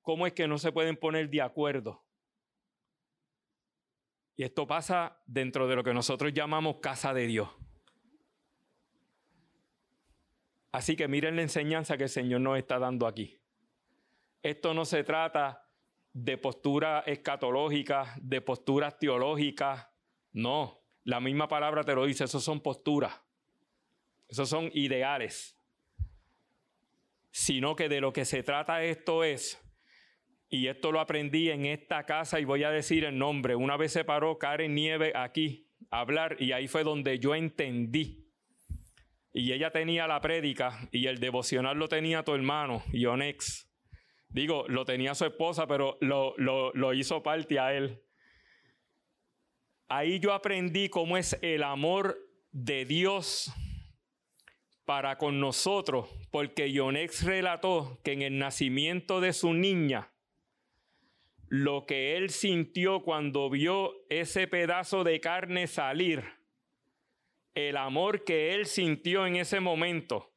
[0.02, 2.04] ¿Cómo es que no se pueden poner de acuerdo?
[4.36, 7.48] Y esto pasa dentro de lo que nosotros llamamos casa de Dios.
[10.72, 13.40] Así que miren la enseñanza que el Señor nos está dando aquí.
[14.42, 15.61] Esto no se trata
[16.12, 19.88] de posturas escatológicas, de posturas teológicas.
[20.32, 23.20] No, la misma palabra te lo dice, esos son posturas,
[24.28, 25.58] esos son ideales.
[27.30, 29.58] Sino que de lo que se trata esto es,
[30.48, 33.92] y esto lo aprendí en esta casa y voy a decir el nombre, una vez
[33.92, 38.28] se paró Karen Nieve aquí hablar y ahí fue donde yo entendí.
[39.32, 43.71] Y ella tenía la prédica y el devocional lo tenía tu hermano, Yonex.
[44.32, 48.02] Digo, lo tenía su esposa, pero lo, lo, lo hizo parte a él.
[49.88, 52.18] Ahí yo aprendí cómo es el amor
[52.50, 53.52] de Dios
[54.86, 60.12] para con nosotros, porque Yonex relató que en el nacimiento de su niña,
[61.48, 66.24] lo que él sintió cuando vio ese pedazo de carne salir,
[67.54, 70.31] el amor que él sintió en ese momento,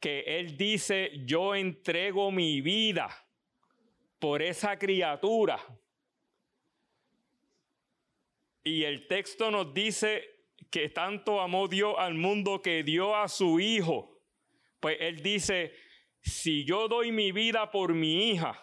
[0.00, 3.10] que él dice, yo entrego mi vida
[4.18, 5.60] por esa criatura.
[8.64, 13.60] Y el texto nos dice que tanto amó Dios al mundo que dio a su
[13.60, 14.22] hijo.
[14.80, 15.74] Pues él dice,
[16.22, 18.62] si yo doy mi vida por mi hija,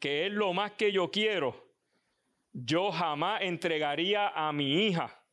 [0.00, 1.70] que es lo más que yo quiero,
[2.52, 5.24] yo jamás entregaría a mi hija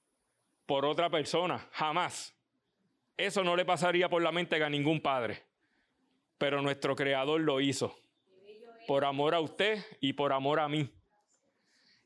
[0.68, 2.37] por otra persona, jamás.
[3.18, 5.44] Eso no le pasaría por la mente a ningún padre,
[6.38, 8.00] pero nuestro creador lo hizo,
[8.86, 10.90] por amor a usted y por amor a mí.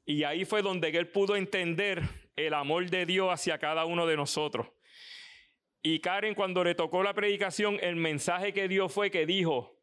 [0.06, 2.02] Y ahí fue donde él pudo entender
[2.36, 4.68] el amor de Dios hacia cada uno de nosotros.
[5.84, 9.78] Y Karen cuando le tocó la predicación, el mensaje que dio fue que dijo,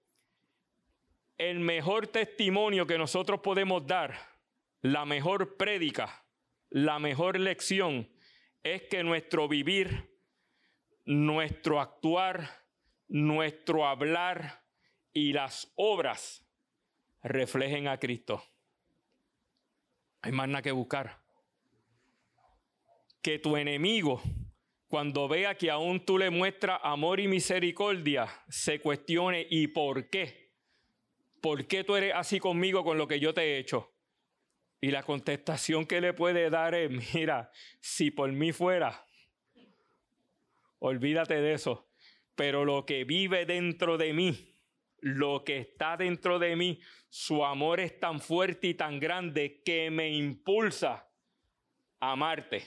[1.36, 4.18] el mejor testimonio que nosotros podemos dar,
[4.80, 6.24] la mejor prédica,
[6.70, 8.08] la mejor lección,
[8.62, 10.07] es que nuestro vivir,
[11.08, 12.50] nuestro actuar,
[13.08, 14.62] nuestro hablar
[15.14, 16.46] y las obras
[17.22, 18.44] reflejen a Cristo.
[20.20, 21.18] Hay más nada que buscar.
[23.22, 24.20] Que tu enemigo,
[24.86, 30.48] cuando vea que aún tú le muestras amor y misericordia, se cuestione y por qué
[31.40, 33.92] ¿por qué tú eres así conmigo con lo que yo te he hecho?
[34.80, 37.50] Y la contestación que le puede dar es, mira,
[37.80, 39.06] si por mí fuera,
[40.78, 41.88] olvídate de eso.
[42.34, 44.54] Pero lo que vive dentro de mí,
[45.00, 49.90] lo que está dentro de mí, su amor es tan fuerte y tan grande que
[49.90, 51.08] me impulsa
[52.00, 52.64] a amarte.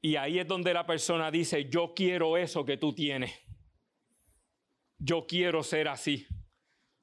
[0.00, 3.32] Y ahí es donde la persona dice, yo quiero eso que tú tienes.
[4.98, 6.26] Yo quiero ser así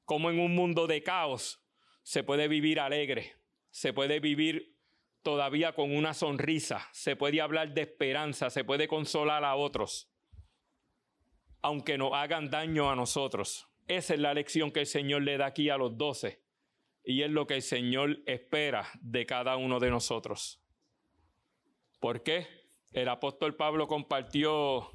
[0.04, 1.64] como en un mundo de caos
[2.02, 3.34] se puede vivir alegre,
[3.70, 4.71] se puede vivir
[5.22, 10.10] todavía con una sonrisa, se puede hablar de esperanza, se puede consolar a otros,
[11.60, 13.68] aunque no hagan daño a nosotros.
[13.86, 16.42] Esa es la lección que el Señor le da aquí a los doce
[17.04, 20.62] y es lo que el Señor espera de cada uno de nosotros.
[22.00, 22.46] ¿Por qué?
[22.92, 24.90] El apóstol Pablo compartió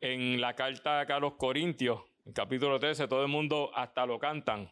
[0.00, 2.00] en la carta a los Corintios
[2.34, 4.70] capítulo 13, todo el mundo hasta lo cantan.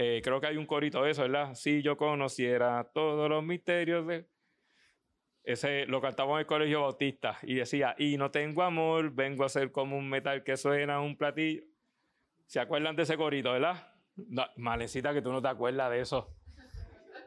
[0.00, 1.54] Eh, creo que hay un corito de eso, ¿verdad?
[1.54, 4.28] Si yo conociera todos los misterios de...
[5.42, 9.48] Ese lo cantamos en el colegio bautista y decía, y no tengo amor, vengo a
[9.48, 11.64] ser como un metal que suena un platillo.
[12.46, 13.92] ¿Se acuerdan de ese corito, verdad?
[14.56, 16.32] malecita que tú no te acuerdas de eso.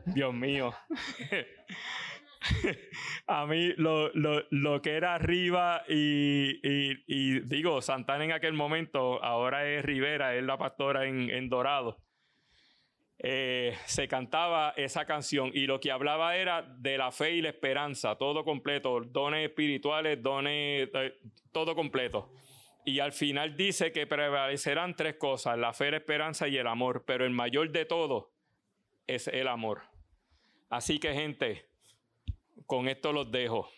[0.06, 0.74] Dios mío.
[3.28, 10.36] a mí lo, que era arriba y, digo, Santana en aquel momento, ahora es Rivera,
[10.36, 12.02] es la pastora en, Dorado.
[13.24, 17.50] Eh, se cantaba esa canción y lo que hablaba era de la fe y la
[17.50, 21.20] esperanza, todo completo, dones espirituales, dones, eh,
[21.52, 22.34] todo completo.
[22.84, 27.04] Y al final dice que prevalecerán tres cosas, la fe, la esperanza y el amor,
[27.06, 28.32] pero el mayor de todo
[29.06, 29.84] es el amor.
[30.72, 31.70] Así que gente,
[32.66, 33.70] con esto los dejo.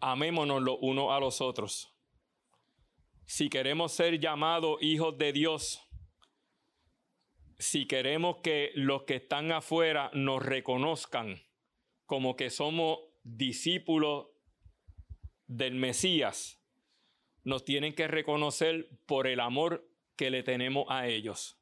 [0.00, 1.94] Amémonos los unos a los otros.
[3.26, 5.89] Si queremos ser llamados hijos de Dios,
[7.60, 11.42] si queremos que los que están afuera nos reconozcan
[12.06, 14.28] como que somos discípulos
[15.46, 16.58] del Mesías,
[17.44, 19.86] nos tienen que reconocer por el amor
[20.16, 21.60] que le tenemos a ellos.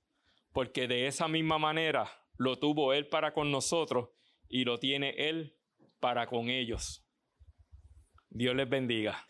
[0.53, 4.11] Porque de esa misma manera lo tuvo Él para con nosotros
[4.49, 5.57] y lo tiene Él
[5.99, 7.05] para con ellos.
[8.30, 9.26] Dios les bendiga.